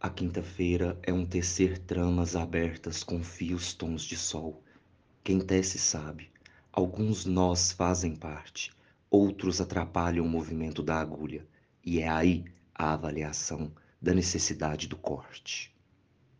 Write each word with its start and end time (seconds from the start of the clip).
A 0.00 0.08
quinta-feira 0.08 0.96
é 1.02 1.12
um 1.12 1.26
tecer 1.26 1.76
tramas 1.76 2.36
abertas 2.36 3.02
com 3.02 3.20
fios 3.20 3.74
tons 3.74 4.04
de 4.04 4.16
sol. 4.16 4.62
Quem 5.24 5.40
tece 5.40 5.76
sabe, 5.76 6.30
alguns 6.72 7.24
nós 7.24 7.72
fazem 7.72 8.14
parte, 8.14 8.70
outros 9.10 9.60
atrapalham 9.60 10.24
o 10.24 10.28
movimento 10.28 10.84
da 10.84 11.00
agulha, 11.00 11.44
e 11.84 11.98
é 11.98 12.08
aí 12.08 12.44
a 12.72 12.92
avaliação 12.92 13.72
da 14.00 14.14
necessidade 14.14 14.86
do 14.86 14.96
corte. 14.96 15.76